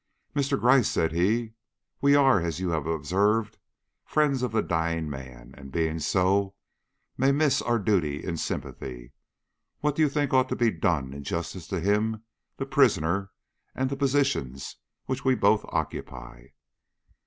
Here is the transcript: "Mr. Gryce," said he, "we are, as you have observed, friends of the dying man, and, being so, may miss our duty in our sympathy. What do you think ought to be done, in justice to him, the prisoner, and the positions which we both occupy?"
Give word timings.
"Mr. 0.35 0.59
Gryce," 0.59 0.89
said 0.89 1.11
he, 1.11 1.51
"we 2.01 2.15
are, 2.15 2.41
as 2.41 2.59
you 2.59 2.69
have 2.71 2.87
observed, 2.87 3.59
friends 4.03 4.41
of 4.41 4.51
the 4.51 4.63
dying 4.63 5.07
man, 5.07 5.53
and, 5.55 5.71
being 5.71 5.99
so, 5.99 6.55
may 7.19 7.31
miss 7.31 7.61
our 7.61 7.77
duty 7.77 8.23
in 8.23 8.31
our 8.31 8.35
sympathy. 8.37 9.13
What 9.81 9.95
do 9.95 10.01
you 10.01 10.09
think 10.09 10.33
ought 10.33 10.49
to 10.49 10.55
be 10.55 10.71
done, 10.71 11.13
in 11.13 11.23
justice 11.23 11.67
to 11.67 11.79
him, 11.79 12.23
the 12.57 12.65
prisoner, 12.65 13.29
and 13.75 13.91
the 13.91 13.95
positions 13.95 14.77
which 15.05 15.23
we 15.23 15.35
both 15.35 15.63
occupy?" 15.69 16.47